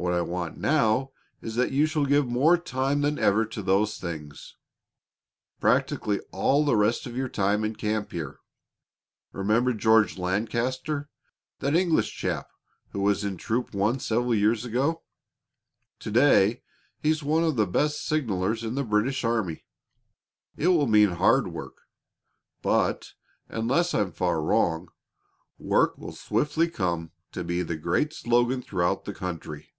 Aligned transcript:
What 0.00 0.12
I 0.12 0.20
want 0.20 0.56
now 0.56 1.10
is 1.42 1.56
that 1.56 1.72
you 1.72 1.84
shall 1.84 2.06
give 2.06 2.28
more 2.28 2.56
time 2.56 3.00
than 3.00 3.18
ever 3.18 3.44
to 3.46 3.60
those 3.64 3.98
things 3.98 4.56
practically 5.58 6.20
all 6.30 6.64
the 6.64 6.76
rest 6.76 7.04
of 7.04 7.16
your 7.16 7.28
time 7.28 7.64
in 7.64 7.74
camp 7.74 8.12
here. 8.12 8.38
Remember 9.32 9.72
George 9.74 10.16
Lancaster, 10.16 11.08
that 11.58 11.74
English 11.74 12.14
chap 12.16 12.46
who 12.90 13.00
was 13.00 13.24
in 13.24 13.36
Troop 13.36 13.74
One 13.74 13.98
several 13.98 14.36
years 14.36 14.64
ago. 14.64 15.02
To 15.98 16.10
day 16.12 16.62
he's 17.02 17.24
one 17.24 17.42
of 17.42 17.56
the 17.56 17.66
best 17.66 18.08
signalers 18.08 18.62
in 18.62 18.76
the 18.76 18.84
British 18.84 19.24
army. 19.24 19.64
It 20.56 20.68
will 20.68 20.86
mean 20.86 21.08
hard 21.10 21.48
work, 21.48 21.74
but, 22.62 23.14
unless 23.48 23.94
I'm 23.94 24.12
far 24.12 24.40
wrong, 24.40 24.90
work 25.58 25.98
will 25.98 26.12
swiftly 26.14 26.68
come 26.68 27.10
to 27.32 27.42
be 27.42 27.62
the 27.62 27.76
great 27.76 28.12
slogan 28.12 28.62
throughout 28.62 29.04
the 29.04 29.12
country. 29.12 29.70